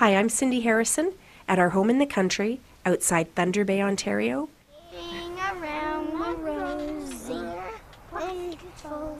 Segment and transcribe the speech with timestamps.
[0.00, 1.12] Hi, I'm Cindy Harasen
[1.46, 4.48] at our home in the country outside Thunder Bay, Ontario.
[4.90, 7.44] Sing around the rosy.
[8.10, 9.18] Wonderful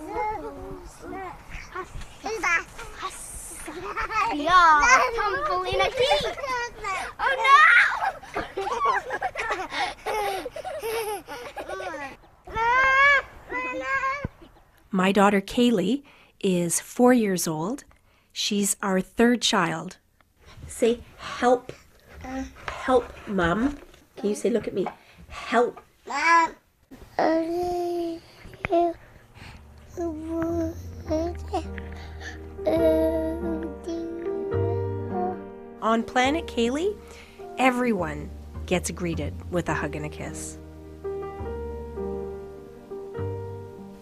[4.33, 5.91] Yeah, tumbling a.
[7.21, 7.35] Oh
[8.25, 8.43] no!
[14.91, 16.03] My daughter Kaleigh
[16.41, 17.85] is four years old.
[18.33, 19.99] She's our third child.
[20.71, 21.73] Say help.
[22.67, 23.77] Help, Mum.
[24.17, 24.87] Can you say, look at me?
[25.29, 25.81] Help.
[35.83, 36.97] On Planet Kaleigh,
[37.59, 38.31] everyone
[38.67, 40.57] gets greeted with a hug and a kiss.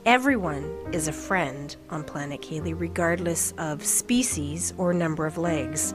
[0.04, 5.94] Everyone is a friend on Planet Kaleigh, regardless of species or number of legs.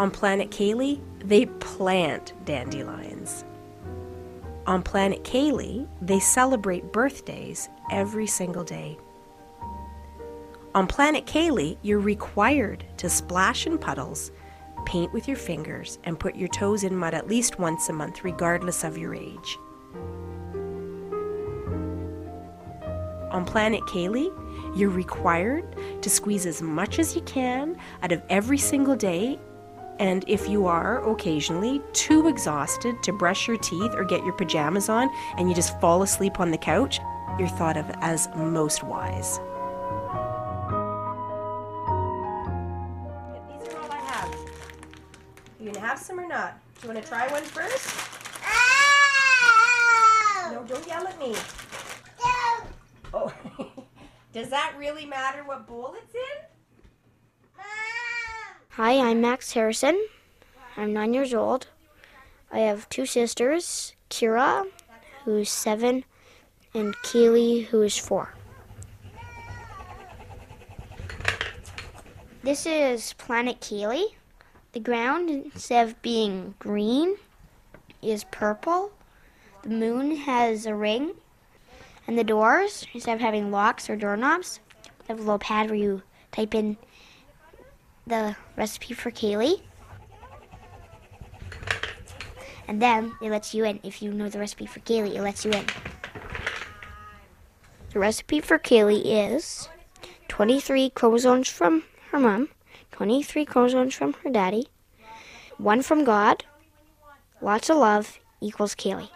[0.00, 3.44] On Planet Kaleigh, they plant dandelions.
[4.66, 8.96] On Planet Kaleigh, they celebrate birthdays every single day.
[10.74, 14.32] On Planet Kaleigh, you're required to splash in puddles,
[14.86, 18.24] paint with your fingers, and put your toes in mud at least once a month,
[18.24, 19.58] regardless of your age.
[23.32, 24.32] On Planet Kaleigh,
[24.74, 29.38] you're required to squeeze as much as you can out of every single day.
[30.00, 34.88] And if you are occasionally too exhausted to brush your teeth or get your pajamas
[34.88, 36.98] on and you just fall asleep on the couch,
[37.38, 39.38] you're thought of as most wise.
[43.50, 44.34] These are all I have.
[45.60, 46.58] You gonna have some or not?
[46.80, 47.94] Do you wanna try one first?
[50.50, 51.36] No, don't yell at me.
[53.12, 53.32] Oh,
[54.32, 56.49] does that really matter what bowl it's in?
[58.82, 60.06] Hi, I'm Max Harasen.
[60.74, 61.66] I'm nine years old.
[62.50, 64.68] I have two sisters, Kira,
[65.26, 66.04] who's seven,
[66.72, 68.32] and Kaleigh, who is four.
[72.42, 74.14] This is Planet Kaleigh.
[74.72, 77.16] The ground, instead of being green,
[78.00, 78.92] is purple.
[79.62, 81.16] The moon has a ring.
[82.06, 84.60] And the doors, instead of having locks or doorknobs,
[85.06, 86.02] have a little pad where you
[86.32, 86.78] type in
[88.10, 89.62] the recipe for Kaleigh.
[92.68, 93.80] And then it lets you in.
[93.82, 95.64] If you know the recipe for Kaleigh, it lets you in.
[97.92, 99.68] The recipe for Kaleigh is
[100.28, 102.48] 23 chromosomes from her mom,
[102.92, 104.68] 23 chromosomes from her daddy,
[105.58, 106.44] one from God,
[107.40, 109.10] lots of love equals Kaleigh.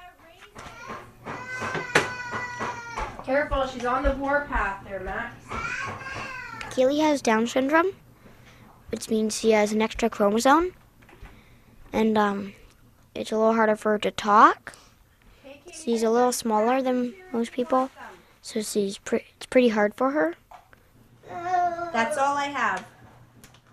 [3.24, 5.34] Careful, she's on the warpath there, Max.
[6.70, 7.92] Kaleigh has Down syndrome,
[8.90, 10.72] which means she has an extra chromosome,
[11.92, 12.54] and um,
[13.14, 14.74] it's a little harder for her to talk.
[15.72, 17.90] She's a little smaller than most people,
[18.42, 20.34] so she's pre- it's pretty hard for her.
[21.92, 22.84] That's all I have.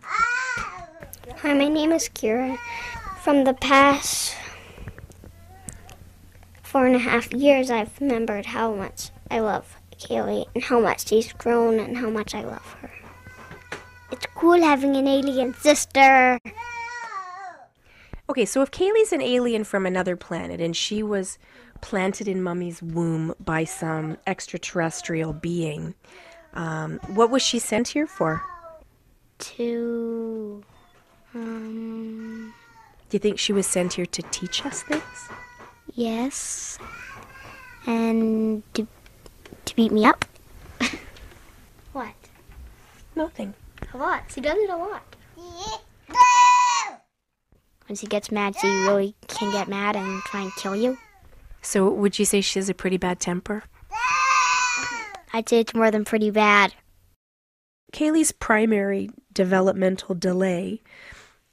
[0.03, 2.57] Hi, my name is Kira.
[3.21, 4.35] From the past
[6.61, 11.07] four and a half years, I've remembered how much I love Kaleigh and how much
[11.07, 12.90] she's grown and how much I love her.
[14.41, 16.39] Cool having an alien sister.
[18.27, 21.37] Okay, so if Kaleigh's an alien from another planet and she was
[21.81, 25.93] planted in Mummy's womb by some extraterrestrial being,
[26.55, 28.41] um, what was she sent here for?
[29.37, 30.63] To
[31.35, 32.51] um,
[33.09, 35.29] Do you think she was sent here to teach us things?
[35.93, 36.79] yes,
[37.85, 38.87] and to
[39.65, 40.25] to beat me up.
[41.93, 42.15] what?
[43.15, 43.53] Nothing.
[43.93, 44.23] A lot.
[44.29, 45.15] She does it a lot.
[47.87, 50.97] When she gets mad, she really can get mad and try and kill you.
[51.61, 53.63] So would you say she has a pretty bad temper?
[55.33, 56.73] I'd say it's more than pretty bad.
[57.91, 60.81] Kaleigh's primary developmental delay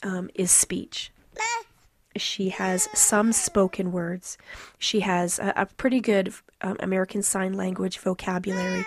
[0.03, 1.11] um, is speech.
[2.17, 4.39] She has some spoken words.
[4.79, 8.87] She has a, a pretty good um, American Sign Language vocabulary.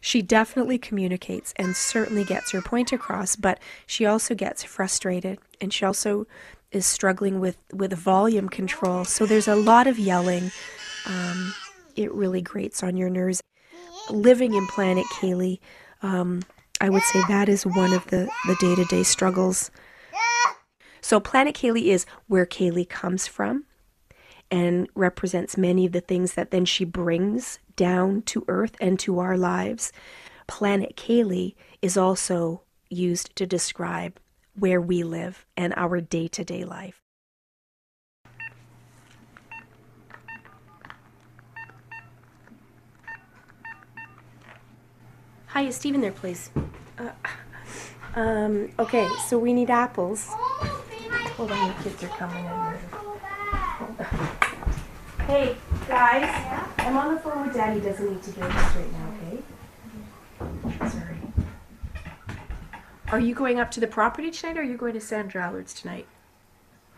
[0.00, 5.72] She definitely communicates and certainly gets her point across, but she also gets frustrated and
[5.72, 6.26] she also
[6.70, 9.04] is struggling with, with volume control.
[9.04, 10.50] So there's a lot of yelling.
[11.06, 11.54] Um,
[11.96, 13.40] it really grates on your nerves.
[14.10, 15.60] Living in Planet Kaleigh,
[16.02, 16.42] um,
[16.80, 19.70] I would say that is one of the, the day-to-day struggles.
[21.00, 23.64] So Planet Kaleigh is where Kaleigh comes from
[24.50, 29.18] and represents many of the things that then she brings down to Earth and to
[29.18, 29.92] our lives.
[30.46, 34.18] Planet Kaleigh is also used to describe
[34.54, 37.02] where we live and our day to day life.
[45.48, 46.50] Hi, is Steven there, please?
[46.98, 47.10] Uh,
[48.14, 50.26] um, okay, so we need apples.
[50.28, 53.17] Hold on, the kids are coming in.
[53.78, 57.78] Hey, guys, I'm on the phone with Daddy.
[57.78, 59.12] Doesn't need to get this right now,
[60.72, 60.90] okay?
[60.90, 61.16] Sorry.
[63.12, 65.72] Are you going up to the property tonight or are you going to Sandra Allard's
[65.72, 66.08] tonight?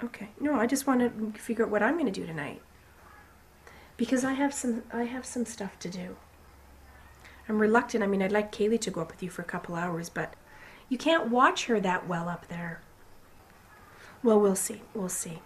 [0.03, 0.29] Okay.
[0.41, 2.63] No, I just want to figure out what I'm going to do tonight.
[3.99, 6.17] Because I have some I have some stuff to do.
[7.47, 8.03] I'm reluctant.
[8.03, 10.33] I mean, I'd like Kaleigh to go up with you for a couple hours, but
[10.89, 12.81] you can't watch her that well up there.
[14.23, 14.81] Well, we'll see.
[14.95, 15.41] We'll see.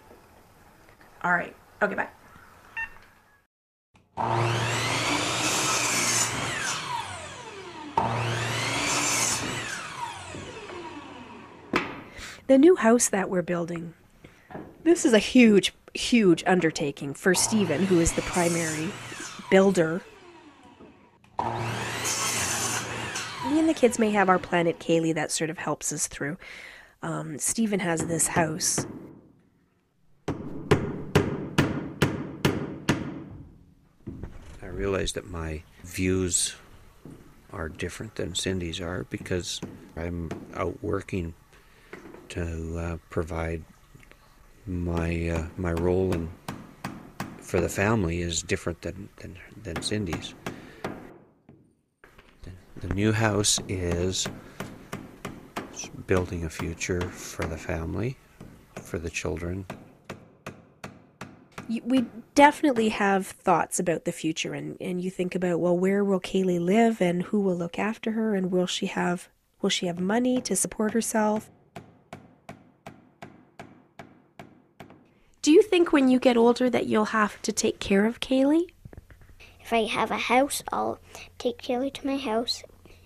[1.25, 1.55] All right.
[1.81, 2.07] Okay, bye.
[12.45, 13.95] The new house that we're building.
[14.83, 18.91] This is a huge, huge undertaking for Stephen, who is the primary
[19.49, 20.03] builder.
[23.49, 26.37] Me and the kids may have our planet Kaleigh that sort of helps us through.
[27.01, 28.85] Um, Stephen has this house.
[34.75, 36.55] Realize that my views
[37.51, 39.61] are different than Cindy's are because
[39.95, 41.33] I'm out working
[42.29, 43.63] to uh, provide
[44.67, 46.29] my uh, my role in
[47.39, 50.33] for the family is different than than, than Cindy's.
[52.43, 54.27] The, the new house is
[56.07, 58.17] building a future for the family,
[58.75, 59.65] for the children.
[61.83, 62.05] We
[62.35, 66.59] definitely have thoughts about the future, and, and you think about well, where will Kaleigh
[66.59, 69.29] live, and who will look after her, and will she have
[69.61, 71.49] will she have money to support herself?
[75.41, 78.71] Do you think when you get older that you'll have to take care of Kaleigh?
[79.61, 80.99] If I have a house, I'll
[81.37, 82.63] take Kaleigh to my house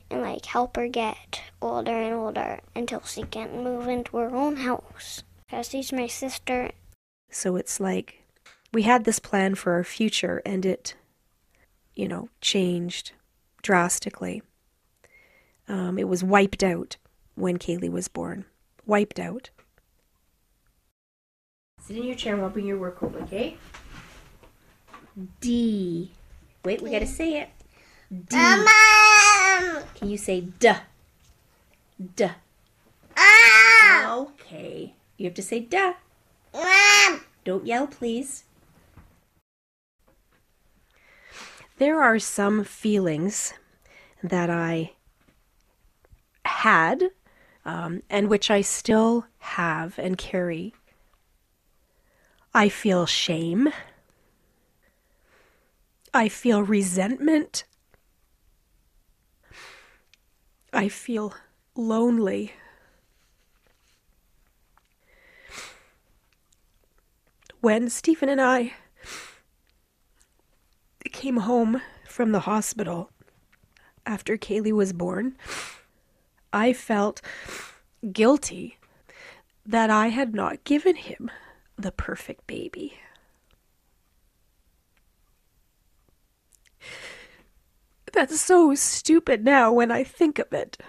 [0.10, 4.58] and like help her get older and older until she can move into her own
[4.58, 5.24] house.
[5.50, 6.72] Cause she's my sister.
[7.32, 8.19] So it's like
[8.72, 10.96] we had this plan for our future and it,
[11.96, 13.14] you know, changed
[13.62, 14.42] drastically.
[15.68, 16.98] Um, it was wiped out
[17.36, 18.46] when Kaleigh was born.
[18.86, 19.50] Wiped out.
[21.82, 23.58] Sit in your chair and I'll your work over, okay?
[25.42, 26.12] D.
[26.64, 27.50] Wait, we gotta say it.
[28.12, 28.36] D.
[29.96, 30.80] Can you say duh?
[32.16, 32.34] Duh.
[34.06, 34.94] Okay.
[35.18, 35.94] You have to say duh.
[37.44, 38.44] Don't yell, please.
[41.80, 43.54] There are some feelings
[44.22, 44.96] that I
[46.44, 47.12] had
[47.64, 50.74] um, and which I still have and carry.
[52.54, 53.72] I feel shame.
[56.14, 57.64] I feel resentment.
[60.74, 61.34] I feel
[61.76, 62.52] lonely.
[67.62, 68.74] When Stephen and I
[71.12, 73.12] came home from the hospital
[74.06, 75.38] after Kaleigh was born,
[76.52, 77.22] I felt
[78.12, 78.78] guilty
[79.66, 81.30] that I had not given him
[81.78, 82.98] the perfect baby.
[88.12, 90.82] That's so stupid now when I think of it.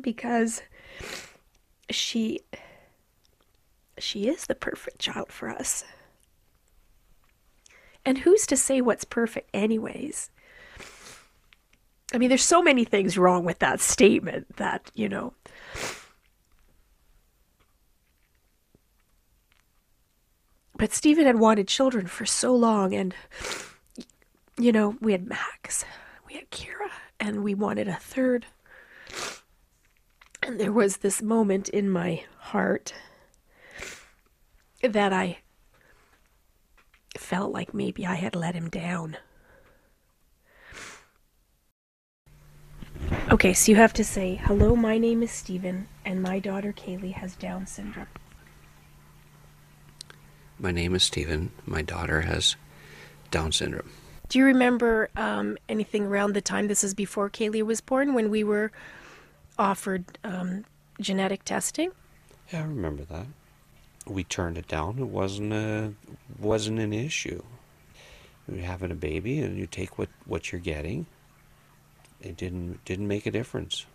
[0.00, 0.62] Because
[1.90, 2.40] she
[3.98, 5.84] she is the perfect child for us.
[8.04, 10.30] And who's to say what's perfect anyways?
[12.14, 15.32] I mean, there's so many things wrong with that statement that, you know,
[20.76, 23.14] but Stephen had wanted children for so long, and,
[24.58, 25.84] you know, we had Max,
[26.26, 28.46] we had Kira, and we wanted a third.
[30.42, 32.92] And there was this moment in my heart
[34.82, 35.38] that I
[37.18, 39.16] felt like maybe I had let him down.
[43.30, 47.12] Okay, so you have to say, Hello, my name is Stephen, and my daughter Kaleigh
[47.14, 48.06] has Down syndrome.
[50.58, 51.50] My name is Stephen.
[51.66, 52.56] My daughter has
[53.30, 53.90] Down syndrome.
[54.28, 58.30] Do you remember um, anything around the time this is before Kaleigh was born when
[58.30, 58.72] we were
[59.58, 60.64] offered um,
[61.00, 61.90] genetic testing?
[62.52, 63.26] Yeah, I remember that.
[64.06, 64.98] We turned it down.
[64.98, 65.92] It wasn't a
[66.38, 67.42] wasn't an issue.
[68.50, 71.06] You're having a baby, and you take what, what you're getting.
[72.20, 73.86] It didn't didn't make a difference.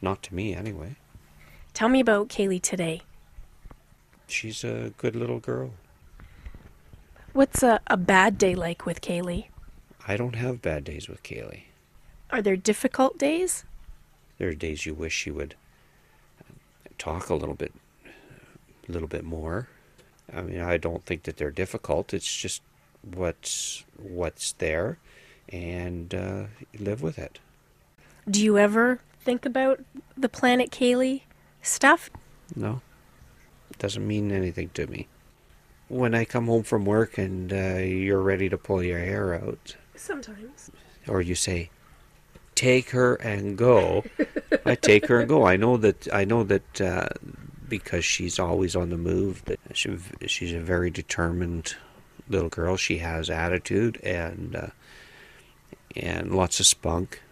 [0.00, 0.96] Not to me, anyway.
[1.72, 3.02] Tell me about Kaleigh today.
[4.26, 5.72] She's a good little girl.
[7.32, 9.46] What's a, a bad day like with Kaleigh?
[10.06, 11.64] I don't have bad days with Kaleigh.
[12.30, 13.64] Are there difficult days?
[14.38, 15.54] There are days you wish she would
[16.98, 17.72] talk a little bit,
[18.88, 19.68] a little bit more.
[20.32, 22.12] I mean, I don't think that they're difficult.
[22.12, 22.62] It's just
[23.02, 24.98] what's what's there,
[25.48, 26.44] and uh,
[26.78, 27.38] live with it.
[28.30, 29.80] Do you ever think about
[30.16, 31.22] the planet Kaleigh
[31.62, 32.10] stuff?
[32.54, 32.82] No,
[33.70, 35.08] it doesn't mean anything to me.
[35.88, 39.76] When I come home from work and uh, you're ready to pull your hair out,
[39.94, 40.70] Sometimes.
[41.06, 41.70] or you say,
[42.54, 44.04] "Take her and go,"
[44.66, 45.46] I take her and go.
[45.46, 46.06] I know that.
[46.12, 47.08] I know that uh,
[47.68, 49.44] because she's always on the move.
[49.44, 49.96] That she,
[50.26, 51.76] she's a very determined
[52.28, 52.76] little girl.
[52.76, 54.66] She has attitude and uh,
[55.96, 57.22] and lots of spunk.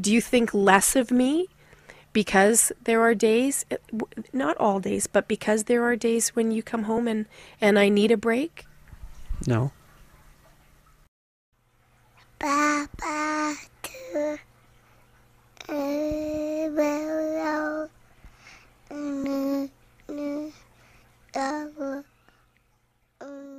[0.00, 1.48] Do you think less of me
[2.12, 3.76] because there are days, uh,
[4.32, 7.26] not all days, but because there are days when you come home and,
[7.60, 8.66] and I need a break?
[9.46, 9.72] No,
[12.38, 14.38] Papa to
[15.68, 17.88] Willow.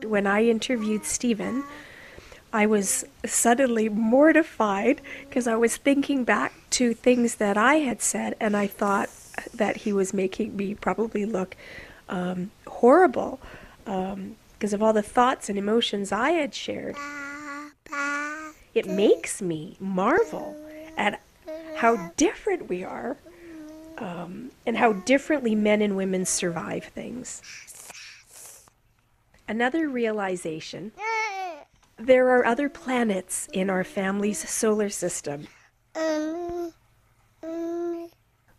[0.04, 1.64] When I interviewed Stephen,
[2.54, 8.36] I was suddenly mortified because I was thinking back to things that I had said,
[8.40, 9.10] and I thought
[9.54, 11.56] that he was making me probably look
[12.10, 13.40] um, horrible
[13.86, 16.96] because of all the thoughts and emotions I had shared.
[18.74, 20.56] It makes me marvel
[20.98, 21.22] at
[21.76, 23.18] how different we are
[24.02, 27.42] um, and how differently men and women survive things.
[29.48, 30.92] Another realization
[31.98, 35.48] there are other planets in our family's solar system.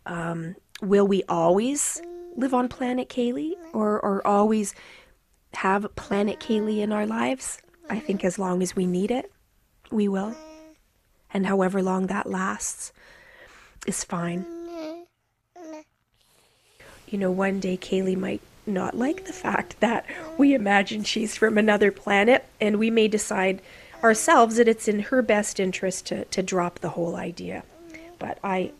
[0.05, 2.01] Um, will we always
[2.35, 4.73] live on planet Kaleigh or, or always
[5.55, 7.59] have planet Kaleigh in our lives?
[7.89, 9.29] I think as long as we need it,
[9.91, 10.35] we will.
[11.33, 12.93] And however long that lasts
[13.85, 14.62] is fine.
[17.13, 20.03] You know, one day Kaleigh might not like the fact that
[20.35, 23.61] we imagine she's from another planet, and we may decide
[24.03, 27.65] ourselves that it's in her best interest to, to drop the whole idea.
[28.17, 28.71] But I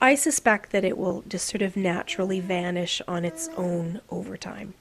[0.00, 4.74] I suspect that it will just sort of naturally vanish on its own over time.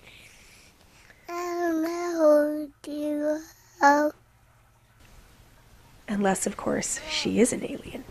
[6.08, 8.04] Unless, of course, she is an alien.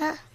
[0.00, 0.33] You